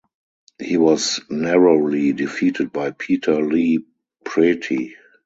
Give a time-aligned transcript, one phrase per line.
[0.59, 3.85] He was narrowly defeated by Peter Li
[4.25, 4.93] Preti.